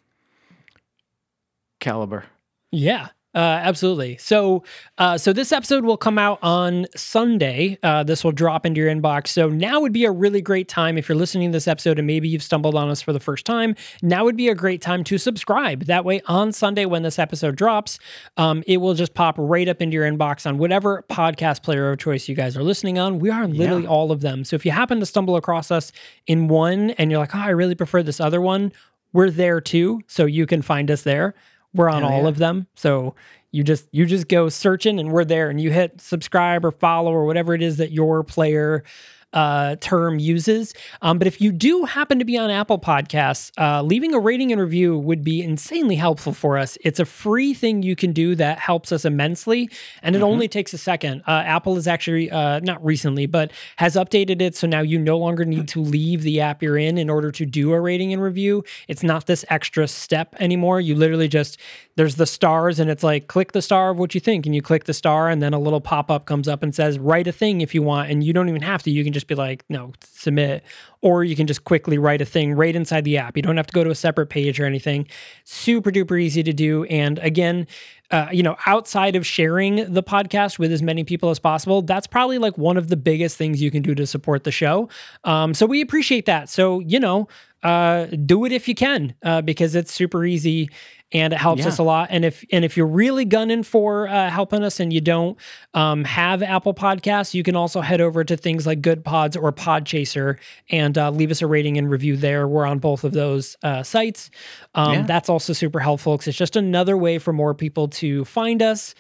caliber. 1.81 2.25
Yeah, 2.71 3.09
uh, 3.35 3.39
absolutely. 3.39 4.17
So, 4.19 4.63
uh, 4.99 5.19
so 5.19 5.33
this 5.33 5.51
episode 5.51 5.85
will 5.85 5.97
come 5.97 6.19
out 6.19 6.39
on 6.43 6.87
Sunday. 6.95 7.79
Uh, 7.83 8.05
this 8.05 8.23
will 8.23 8.33
drop 8.33 8.65
into 8.65 8.81
your 8.81 8.95
inbox. 8.95 9.29
So 9.29 9.49
now 9.49 9.81
would 9.81 9.93
be 9.93 10.05
a 10.05 10.13
really 10.13 10.41
great 10.41 10.69
time 10.69 10.97
if 10.97 11.09
you're 11.09 11.19
listening 11.19 11.51
to 11.51 11.57
this 11.57 11.67
episode 11.67 11.99
and 11.99 12.07
maybe 12.07 12.29
you've 12.29 12.45
stumbled 12.45 12.77
on 12.77 12.89
us 12.89 13.03
for 13.03 13.13
the 13.13 13.19
first 13.19 13.45
time. 13.45 13.75
Now 14.03 14.25
would 14.25 14.37
be 14.37 14.49
a 14.49 14.55
great 14.55 14.81
time 14.81 15.03
to 15.05 15.19
subscribe. 15.19 15.87
That 15.87 16.05
way, 16.05 16.21
on 16.27 16.53
Sunday 16.53 16.85
when 16.85 17.03
this 17.03 17.19
episode 17.19 17.57
drops, 17.57 17.99
um, 18.37 18.63
it 18.69 18.77
will 18.77 18.95
just 18.95 19.15
pop 19.15 19.35
right 19.37 19.69
up 19.69 19.83
into 19.83 19.95
your 19.95 20.11
inbox 20.11 20.47
on 20.47 20.59
whatever 20.59 21.05
podcast 21.11 21.65
player 21.65 21.91
of 21.91 21.99
choice 21.99 22.29
you 22.29 22.37
guys 22.37 22.57
are 22.57 22.63
listening 22.63 22.99
on. 22.99 23.19
We 23.19 23.31
are 23.31 23.49
literally 23.49 23.87
all 23.87 24.13
of 24.13 24.21
them. 24.21 24.45
So 24.45 24.55
if 24.55 24.65
you 24.65 24.71
happen 24.71 25.01
to 25.01 25.07
stumble 25.07 25.35
across 25.35 25.73
us 25.73 25.91
in 26.29 26.47
one 26.47 26.91
and 26.93 27.11
you're 27.11 27.21
like, 27.21 27.35
oh, 27.35 27.41
I 27.41 27.51
really 27.51 27.75
prefer 27.75 28.03
this 28.03 28.21
other 28.21 28.41
one, 28.41 28.73
we're 29.13 29.31
there 29.31 29.61
too. 29.61 30.03
So 30.07 30.27
you 30.27 30.47
can 30.47 30.63
find 30.63 30.91
us 30.91 31.03
there. 31.03 31.35
We're 31.75 31.91
on 31.91 32.05
all 32.05 32.23
yeah. 32.23 32.29
of 32.29 32.39
them. 32.39 32.67
So 32.75 33.15
you 33.51 33.63
just 33.63 33.89
you 33.93 34.07
just 34.07 34.29
go 34.29 34.49
searching 34.49 34.99
and 34.99 35.13
we're 35.13 35.25
there 35.25 35.51
and 35.51 35.61
you 35.61 35.71
hit 35.71 36.01
subscribe 36.01 36.65
or 36.65 36.71
follow 36.71 37.13
or 37.13 37.25
whatever 37.27 37.55
it 37.55 37.63
is 37.63 37.77
that 37.77 37.93
your 37.93 38.25
player 38.25 38.83
uh, 39.35 39.77
term 39.77 40.19
uses. 40.19 40.73
Um, 41.03 41.19
but 41.19 41.27
if 41.27 41.41
you 41.41 41.53
do 41.53 41.85
happen 41.85 42.19
to 42.19 42.25
be 42.25 42.39
on 42.39 42.51
Apple 42.51 42.79
Podcasts, 42.79 43.51
uh, 43.59 43.83
leaving 43.83 44.15
a 44.15 44.19
rating 44.19 44.53
and 44.53 44.61
review 44.61 44.99
would 44.99 45.23
be 45.23 45.43
insanely 45.43 45.97
helpful 45.97 46.33
for 46.33 46.57
us. 46.57 46.79
It's 46.83 47.01
a 47.01 47.05
free 47.05 47.53
thing 47.53 47.83
you 47.83 47.97
can 47.97 48.13
do 48.13 48.35
that 48.37 48.59
helps 48.59 48.93
us 48.93 49.05
immensely, 49.05 49.69
and 50.03 50.17
it 50.17 50.23
only 50.23 50.49
takes 50.49 50.73
a 50.73 50.79
second. 50.79 51.23
Uh, 51.27 51.43
Apple 51.45 51.77
is 51.77 51.87
actually 51.87 52.31
uh, 52.31 52.61
not 52.61 52.83
recently, 52.85 53.27
but 53.27 53.51
has 53.77 53.97
updated 53.97 54.41
it 54.41 54.57
so 54.57 54.67
now 54.67 54.81
you 54.81 54.99
no 54.99 55.19
longer 55.19 55.45
need 55.45 55.69
to 55.69 55.81
leave 55.81 56.23
the 56.23 56.41
app 56.41 56.63
you're 56.63 56.79
in 56.79 56.97
in 56.97 57.11
order 57.11 57.31
to 57.33 57.45
do 57.45 57.73
a 57.73 57.81
rating 57.81 58.13
and 58.13 58.23
review. 58.23 58.65
It's 58.89 59.03
not 59.03 59.27
this 59.27 59.45
extra 59.51 59.89
step 59.89 60.35
anymore. 60.39 60.81
You 60.81 60.95
literally 60.95 61.29
just 61.29 61.59
there's 61.97 62.17
the 62.17 62.27
stars 62.27 62.81
and 62.81 62.91
it's 62.91 63.03
like 63.03 63.29
click 63.29 63.53
the 63.53 63.63
star 63.63 63.91
of 63.91 63.99
what 63.99 64.15
you 64.15 64.21
think 64.21 64.47
and 64.47 64.55
you 64.55 64.63
click 64.63 64.85
the 64.85 64.95
star 64.95 65.29
and 65.29 65.43
then 65.43 65.55
a 65.55 65.59
little 65.59 65.81
pop-up 65.81 66.27
comes 66.27 66.49
up 66.49 66.63
and 66.63 66.75
says 66.75 66.99
write 66.99 67.27
a 67.27 67.33
thing 67.33 67.61
if 67.61 67.75
you 67.75 67.83
want 67.83 68.11
and 68.11 68.25
you 68.25 68.33
don't 68.33 68.49
even 68.49 68.63
have 68.63 68.83
to 68.83 68.91
you 68.91 69.05
can 69.05 69.13
just 69.13 69.24
be 69.27 69.35
like 69.35 69.65
no 69.69 69.93
submit. 70.03 70.65
Or 71.01 71.23
you 71.23 71.37
can 71.37 71.47
just 71.47 71.65
quickly 71.65 71.99
write 71.99 72.23
a 72.23 72.25
thing 72.25 72.55
right 72.55 72.75
inside 72.75 73.05
the 73.05 73.19
app. 73.19 73.37
You 73.37 73.43
don't 73.43 73.57
have 73.57 73.67
to 73.67 73.73
go 73.73 73.85
to 73.85 73.91
a 73.91 73.95
separate 73.95 74.27
page 74.27 74.59
or 74.59 74.65
anything. 74.65 75.07
Super 75.45 75.91
duper 75.91 76.21
easy 76.21 76.43
to 76.43 76.53
do. 76.53 76.85
And 76.85 77.19
again 77.19 77.67
uh, 78.11 78.29
you 78.31 78.43
know 78.43 78.57
outside 78.67 79.17
of 79.17 79.27
sharing 79.27 79.93
the 79.93 80.03
podcast 80.03 80.59
with 80.59 80.71
as 80.71 80.83
many 80.83 81.05
people 81.05 81.31
as 81.31 81.39
possible 81.39 81.81
that's 81.83 82.07
probably 82.07 82.39
like 82.39 82.57
one 82.59 82.77
of 82.77 82.89
the 82.89 82.97
biggest 82.97 83.37
things 83.37 83.63
you 83.63 83.71
can 83.71 83.83
do 83.83 83.95
to 83.95 84.07
support 84.07 84.45
the 84.45 84.53
show. 84.53 84.89
Um, 85.25 85.55
so 85.55 85.67
we 85.67 85.81
appreciate 85.81 86.27
that. 86.27 86.49
So 86.49 86.81
you 86.81 87.01
know 87.01 87.29
uh, 87.63 88.07
do 88.27 88.45
it 88.45 88.53
if 88.53 88.69
you 88.69 88.75
can 88.75 89.15
uh, 89.23 89.41
because 89.41 89.75
it's 89.75 89.93
super 89.93 90.25
easy 90.25 90.69
and 91.15 91.33
it 91.33 91.39
helps 91.39 91.63
Yeah. 91.63 91.69
us 91.69 91.79
a 91.79 91.83
lot. 91.85 92.09
And 92.11 92.25
if 92.25 92.45
and 92.53 92.65
if 92.65 92.77
you're 92.77 92.87
really 92.87 93.25
gunning 93.25 93.63
for 93.63 94.09
uh, 94.09 94.29
helping 94.29 94.63
us 94.65 94.81
and 94.81 94.93
you 94.93 95.01
don't 95.01 95.39
um, 95.73 96.05
have 96.05 96.43
Apple 96.43 96.75
Podcasts, 96.75 97.33
you 97.33 97.43
can 97.43 97.57
also 97.57 97.81
head 97.81 98.01
over 98.01 98.25
to 98.25 98.37
things 98.37 98.67
like 98.67 98.83
Goodpods 98.83 99.41
or 99.41 99.53
Podchaser 99.53 100.37
and 100.71 100.99
uh, 100.99 101.11
leave 101.11 101.31
us 101.31 101.41
a 101.41 101.47
rating 101.47 101.79
and 101.79 101.89
review 101.89 102.17
there. 102.17 102.47
We're 102.49 102.67
on 102.67 102.81
both 102.81 103.05
of 103.05 103.13
those 103.13 103.57
uh, 103.63 103.83
sites. 103.85 104.31
Um, 104.75 104.93
Yeah. 104.93 105.03
That's 105.03 105.29
also 105.29 105.53
super 105.53 105.79
helpful 105.81 106.15
because 106.17 106.29
it's 106.29 106.37
just 106.39 106.57
another 106.57 106.97
way 106.97 107.19
for 107.19 107.33
more 107.33 107.55
people 107.55 107.89
to 107.89 108.25
find 108.25 108.61
us. 108.61 108.95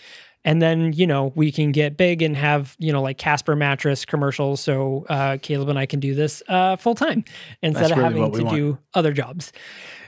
And 0.46 0.60
then, 0.60 0.92
you 0.92 1.06
know, 1.06 1.32
we 1.34 1.50
can 1.50 1.72
get 1.72 1.96
big 1.96 2.20
and 2.20 2.36
have, 2.36 2.76
you 2.78 2.92
know, 2.92 3.00
like 3.00 3.16
Casper 3.16 3.56
mattress 3.56 4.04
commercials. 4.04 4.60
So 4.60 5.06
uh, 5.08 5.38
Caleb 5.40 5.70
and 5.70 5.78
I 5.78 5.86
can 5.86 6.00
do 6.00 6.14
this 6.14 6.42
uh, 6.48 6.76
full 6.76 6.94
time 6.94 7.24
instead 7.62 7.84
That's 7.84 7.92
of 7.92 7.98
really 7.98 8.20
having 8.20 8.32
to 8.32 8.44
want. 8.44 8.54
do 8.56 8.78
other 8.92 9.12
jobs. 9.14 9.52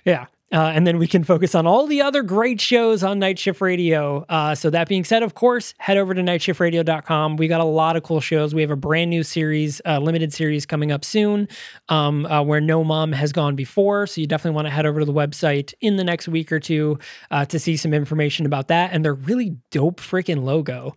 Yeah. 0.05 0.27
Uh, 0.53 0.71
and 0.75 0.87
then 0.87 0.99
we 0.99 1.09
can 1.09 1.25
focus 1.25 1.57
on 1.57 1.67
all 1.67 1.89
the 1.89 2.01
other 2.01 2.23
great 2.23 2.61
shows 2.61 3.03
on 3.03 3.19
Night 3.19 3.37
Shift 3.37 3.61
Radio. 3.61 4.25
Uh, 4.29 4.55
so, 4.55 4.71
that 4.71 4.89
being 4.89 5.03
said, 5.03 5.25
of 5.25 5.35
course, 5.35 5.75
head 5.79 5.97
over 5.97 6.15
to 6.15 6.21
nightshiftradio.com. 6.23 7.37
We 7.37 7.49
got 7.49 7.61
a 7.61 7.65
lot 7.65 7.97
of 7.97 8.05
cool 8.05 8.21
shows. 8.21 8.55
We 8.55 8.61
have 8.61 8.71
a 8.71 8.77
brand 8.77 9.11
new 9.11 9.25
series, 9.25 9.81
uh, 9.85 9.99
limited 9.99 10.33
series 10.33 10.65
coming 10.65 10.93
up 10.93 11.05
soon, 11.05 11.49
um, 11.89 12.27
uh, 12.27 12.43
where 12.43 12.61
No 12.61 12.85
Mom 12.85 13.11
has 13.13 13.33
gone 13.33 13.57
before. 13.57 14.07
So, 14.07 14.21
you 14.21 14.29
definitely 14.29 14.55
want 14.55 14.67
to 14.67 14.71
head 14.71 14.87
over 14.87 15.01
to 15.01 15.07
the 15.07 15.13
website 15.13 15.75
in 15.81 15.97
the 15.97 16.05
next 16.05 16.29
week 16.29 16.53
or 16.53 16.61
two 16.61 17.01
uh, 17.33 17.45
to 17.47 17.59
see 17.59 17.77
some 17.77 17.93
information 17.93 18.47
about 18.47 18.69
that. 18.69 18.93
And 18.93 19.05
their 19.05 19.15
really 19.15 19.57
dope 19.73 20.01
freaking 20.01 20.45
logo. 20.45 20.95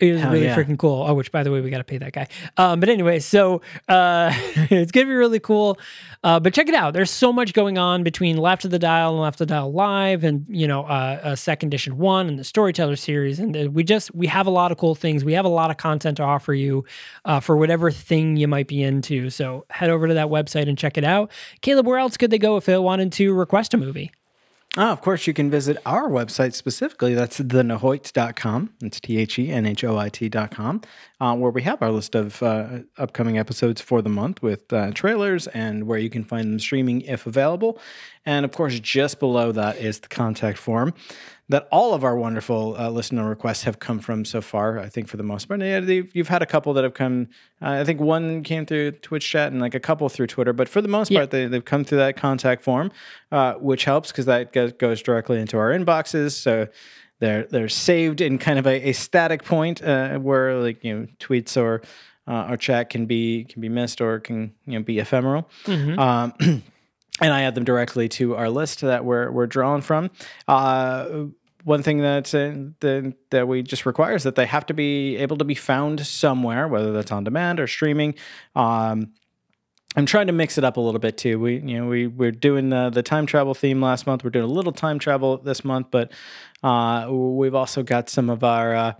It 0.00 0.08
is 0.08 0.20
Hell 0.20 0.32
really 0.32 0.46
yeah. 0.46 0.56
freaking 0.56 0.76
cool. 0.76 1.04
Oh, 1.06 1.14
which 1.14 1.30
by 1.30 1.44
the 1.44 1.52
way, 1.52 1.60
we 1.60 1.70
got 1.70 1.78
to 1.78 1.84
pay 1.84 1.98
that 1.98 2.12
guy. 2.12 2.26
Um, 2.56 2.80
but 2.80 2.88
anyway, 2.88 3.20
so 3.20 3.62
uh, 3.88 4.32
it's 4.34 4.90
gonna 4.90 5.06
be 5.06 5.12
really 5.12 5.38
cool. 5.38 5.78
Uh, 6.24 6.40
but 6.40 6.52
check 6.52 6.68
it 6.68 6.74
out. 6.74 6.94
There's 6.94 7.10
so 7.10 7.32
much 7.32 7.52
going 7.52 7.78
on 7.78 8.02
between 8.02 8.36
Left 8.36 8.64
of 8.64 8.72
the 8.72 8.78
Dial 8.78 9.12
and 9.12 9.20
Left 9.20 9.40
of 9.40 9.46
the 9.46 9.54
Dial 9.54 9.72
Live, 9.72 10.24
and 10.24 10.46
you 10.48 10.66
know, 10.66 10.82
uh, 10.82 11.20
uh, 11.22 11.36
Second 11.36 11.68
Edition 11.68 11.96
One 11.96 12.26
and 12.26 12.38
the 12.38 12.44
Storyteller 12.44 12.96
series. 12.96 13.38
And 13.38 13.56
uh, 13.56 13.70
we 13.70 13.84
just 13.84 14.12
we 14.14 14.26
have 14.26 14.48
a 14.48 14.50
lot 14.50 14.72
of 14.72 14.78
cool 14.78 14.96
things. 14.96 15.24
We 15.24 15.34
have 15.34 15.44
a 15.44 15.48
lot 15.48 15.70
of 15.70 15.76
content 15.76 16.16
to 16.16 16.24
offer 16.24 16.54
you 16.54 16.84
uh, 17.24 17.38
for 17.38 17.56
whatever 17.56 17.90
thing 17.92 18.36
you 18.36 18.48
might 18.48 18.66
be 18.66 18.82
into. 18.82 19.30
So 19.30 19.64
head 19.70 19.90
over 19.90 20.08
to 20.08 20.14
that 20.14 20.26
website 20.26 20.68
and 20.68 20.76
check 20.76 20.98
it 20.98 21.04
out. 21.04 21.30
Caleb, 21.60 21.86
where 21.86 21.98
else 21.98 22.16
could 22.16 22.30
they 22.30 22.38
go 22.38 22.56
if 22.56 22.64
they 22.64 22.76
wanted 22.78 23.12
to 23.12 23.32
request 23.32 23.74
a 23.74 23.76
movie? 23.76 24.10
Oh, 24.76 24.90
of 24.90 25.02
course, 25.02 25.28
you 25.28 25.32
can 25.32 25.52
visit 25.52 25.76
our 25.86 26.08
website 26.08 26.52
specifically. 26.52 27.14
That's 27.14 27.38
thenhoit.com. 27.38 28.70
It's 28.82 28.98
T 28.98 29.18
H 29.18 29.38
E 29.38 29.52
N 29.52 29.66
H 29.66 29.84
O 29.84 29.96
I 29.96 30.08
T.com, 30.08 30.80
uh, 31.20 31.36
where 31.36 31.52
we 31.52 31.62
have 31.62 31.80
our 31.80 31.92
list 31.92 32.16
of 32.16 32.42
uh, 32.42 32.80
upcoming 32.98 33.38
episodes 33.38 33.80
for 33.80 34.02
the 34.02 34.08
month 34.08 34.42
with 34.42 34.72
uh, 34.72 34.90
trailers 34.90 35.46
and 35.48 35.86
where 35.86 36.00
you 36.00 36.10
can 36.10 36.24
find 36.24 36.52
them 36.52 36.58
streaming 36.58 37.02
if 37.02 37.24
available. 37.24 37.78
And 38.26 38.44
of 38.44 38.50
course, 38.50 38.80
just 38.80 39.20
below 39.20 39.52
that 39.52 39.76
is 39.76 40.00
the 40.00 40.08
contact 40.08 40.58
form 40.58 40.92
that 41.50 41.68
all 41.70 41.92
of 41.92 42.02
our 42.04 42.16
wonderful 42.16 42.74
uh, 42.78 42.88
listener 42.88 43.28
requests 43.28 43.64
have 43.64 43.78
come 43.78 43.98
from 43.98 44.24
so 44.24 44.40
far. 44.40 44.78
I 44.78 44.88
think 44.88 45.08
for 45.08 45.18
the 45.18 45.22
most 45.22 45.46
part, 45.46 45.60
yeah, 45.60 45.78
you've 45.80 46.28
had 46.28 46.40
a 46.40 46.46
couple 46.46 46.72
that 46.74 46.84
have 46.84 46.94
come. 46.94 47.28
Uh, 47.60 47.70
I 47.80 47.84
think 47.84 48.00
one 48.00 48.42
came 48.42 48.64
through 48.64 48.92
Twitch 48.92 49.28
chat 49.28 49.52
and 49.52 49.60
like 49.60 49.74
a 49.74 49.80
couple 49.80 50.08
through 50.08 50.28
Twitter, 50.28 50.52
but 50.54 50.68
for 50.68 50.80
the 50.80 50.88
most 50.88 51.10
Yeah. 51.10 51.20
part, 51.20 51.30
they, 51.32 51.46
they've 51.46 51.64
come 51.64 51.84
through 51.84 51.98
that 51.98 52.16
contact 52.16 52.62
form, 52.62 52.90
uh, 53.30 53.54
which 53.54 53.84
helps 53.84 54.10
because 54.10 54.24
that 54.26 54.52
goes, 54.54 54.72
goes 54.72 55.02
directly 55.02 55.38
into 55.38 55.58
our 55.58 55.70
inboxes. 55.70 56.32
So 56.32 56.66
they're 57.20 57.44
they're 57.44 57.68
saved 57.68 58.20
in 58.20 58.38
kind 58.38 58.58
of 58.58 58.66
a, 58.66 58.88
a 58.88 58.92
static 58.92 59.44
point 59.44 59.82
uh, 59.82 60.18
where 60.18 60.54
like 60.56 60.82
you 60.82 60.98
know 60.98 61.06
tweets 61.20 61.60
or 61.60 61.82
uh, 62.26 62.48
or 62.50 62.56
chat 62.56 62.88
can 62.90 63.04
be 63.06 63.44
can 63.44 63.60
be 63.60 63.68
missed 63.68 64.00
or 64.00 64.18
can 64.18 64.52
you 64.66 64.78
know 64.78 64.82
be 64.82 64.98
ephemeral. 64.98 65.48
Um, 65.98 66.32
and 67.20 67.32
I 67.32 67.42
add 67.42 67.54
them 67.54 67.64
directly 67.64 68.08
to 68.10 68.36
our 68.36 68.48
list 68.48 68.80
that 68.80 69.04
we're 69.04 69.30
we're 69.30 69.46
drawing 69.46 69.82
from. 69.82 70.10
Uh, 70.48 71.26
one 71.64 71.82
thing 71.82 71.98
that 71.98 72.34
uh, 72.34 72.72
the, 72.80 73.14
that 73.30 73.48
we 73.48 73.62
just 73.62 73.86
require 73.86 74.14
is 74.14 74.22
that 74.24 74.34
they 74.34 74.46
have 74.46 74.66
to 74.66 74.74
be 74.74 75.16
able 75.16 75.38
to 75.38 75.44
be 75.44 75.54
found 75.54 76.06
somewhere, 76.06 76.68
whether 76.68 76.92
that's 76.92 77.10
on 77.10 77.24
demand 77.24 77.58
or 77.58 77.66
streaming. 77.66 78.14
Um, 78.54 79.12
I'm 79.96 80.06
trying 80.06 80.26
to 80.26 80.32
mix 80.32 80.58
it 80.58 80.64
up 80.64 80.76
a 80.76 80.80
little 80.80 80.98
bit 80.98 81.16
too. 81.16 81.38
We, 81.38 81.60
you 81.60 81.78
know, 81.78 81.86
we 81.86 82.06
we're 82.06 82.32
doing 82.32 82.68
the, 82.68 82.90
the 82.90 83.02
time 83.02 83.26
travel 83.26 83.54
theme 83.54 83.80
last 83.80 84.06
month. 84.06 84.24
We're 84.24 84.30
doing 84.30 84.44
a 84.44 84.52
little 84.52 84.72
time 84.72 84.98
travel 84.98 85.38
this 85.38 85.64
month, 85.64 85.86
but 85.90 86.12
uh, 86.62 87.08
we've 87.10 87.54
also 87.54 87.82
got 87.82 88.08
some 88.08 88.28
of 88.28 88.44
our. 88.44 88.96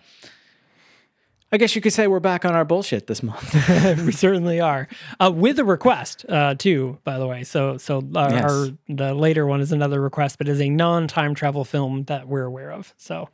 Uh, 1.54 1.56
I 1.56 1.58
guess 1.58 1.74
you 1.76 1.80
could 1.80 1.92
say 1.92 2.06
we're 2.06 2.20
back 2.20 2.44
on 2.44 2.54
our 2.54 2.64
bullshit 2.64 3.06
this 3.06 3.22
month. 3.22 3.54
we 4.04 4.12
certainly 4.12 4.60
are 4.60 4.88
uh, 5.20 5.30
with 5.34 5.58
a 5.58 5.64
request 5.64 6.26
uh, 6.28 6.54
too 6.54 6.98
by 7.04 7.18
the 7.18 7.26
way 7.26 7.44
so 7.44 7.76
so 7.78 8.02
our, 8.14 8.30
Yes. 8.30 8.44
our 8.50 8.68
the 8.88 9.14
later 9.14 9.46
one 9.46 9.60
is 9.60 9.70
another 9.72 10.00
request 10.00 10.38
but 10.38 10.48
is 10.48 10.60
a 10.60 10.68
non-time 10.68 11.34
travel 11.34 11.64
film 11.64 12.04
that 12.04 12.26
we're 12.28 12.44
aware 12.44 12.72
of 12.72 12.92
so 12.96 13.28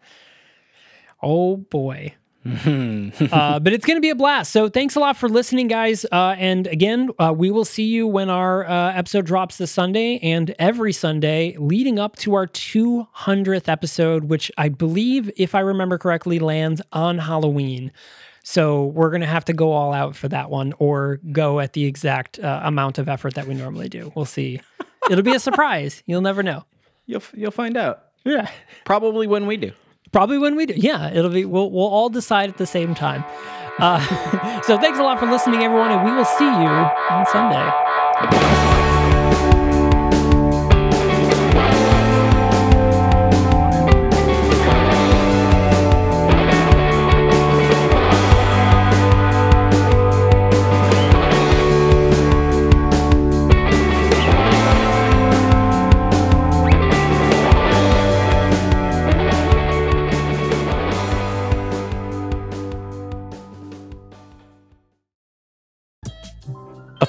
oh 1.23 1.57
boy 1.57 2.15
uh, 2.47 3.61
but 3.61 3.73
it's 3.73 3.85
going 3.85 3.97
to 3.97 4.01
be 4.01 4.11
a 4.11 4.15
blast. 4.15 4.51
So 4.51 4.69
thanks 4.69 4.97
a 4.97 5.01
lot 5.01 5.17
for 5.17 5.29
listening, 5.29 5.69
guys. 5.69 6.07
Uh, 6.11 6.35
and 6.39 6.67
again, 6.67 7.11
uh, 7.19 7.35
we 7.37 7.51
will 7.51 7.67
see 7.67 7.85
you 7.85 8.07
when 8.07 8.31
our 8.31 8.67
uh, 8.67 8.93
episode 8.93 9.27
drops 9.27 9.59
this 9.59 9.71
Sunday 9.71 10.19
and 10.23 10.55
every 10.59 10.93
Sunday 10.93 11.55
leading 11.59 11.99
up 11.99 12.17
to 12.17 12.35
our 12.35 12.47
200th 12.47 13.69
episode, 13.69 14.25
which 14.25 14.51
I 14.57 14.71
believe, 14.71 15.31
if 15.37 15.55
I 15.55 15.61
remember 15.61 15.99
correctly, 15.99 16.39
lands 16.39 16.81
on 16.93 17.19
Halloween. 17.19 17.93
So 18.43 18.87
we're 18.87 19.11
going 19.11 19.21
to 19.21 19.27
have 19.27 19.45
to 19.47 19.53
go 19.53 19.73
all 19.73 19.93
out 19.93 20.17
for 20.17 20.29
that 20.29 20.49
one 20.49 20.73
or 20.79 21.21
go 21.31 21.61
at 21.61 21.75
the 21.75 21.85
exact 21.85 22.39
uh, 22.39 22.63
amount 22.65 22.99
of 22.99 23.09
effort 23.09 23.35
that 23.35 23.47
we 23.47 23.55
normally 23.55 23.89
do. 23.91 24.13
We'll 24.17 24.25
see. 24.25 24.61
It'll 25.11 25.25
be 25.25 25.35
a 25.35 25.41
surprise. 25.41 26.03
You'll 26.07 26.23
never 26.23 26.43
know. 26.43 26.65
You'll 27.07 27.23
you'll 27.35 27.51
find 27.51 27.77
out. 27.77 28.05
Yeah. 28.25 28.51
Probably 28.85 29.27
when 29.27 29.47
we 29.47 29.57
do. 29.57 29.73
Probably 30.13 30.39
when 30.39 30.57
we 30.57 30.67
do. 30.67 30.75
Yeah, 30.77 31.11
it'll 31.11 31.31
be. 31.31 31.45
We'll 31.45 31.71
we'll 31.71 31.87
all 31.89 32.09
decide 32.09 32.51
at 32.51 32.57
the 32.57 32.67
same 32.67 32.95
time. 32.95 33.25
Uh, 33.79 34.61
so 34.63 34.77
thanks 34.79 34.99
a 34.99 35.03
lot 35.03 35.21
for 35.21 35.27
listening, 35.27 35.63
everyone, 35.63 35.91
and 35.91 36.05
we 36.05 36.13
will 36.13 36.25
see 36.25 36.45
you 36.45 36.51
on 36.51 37.27
Sunday. 37.27 38.80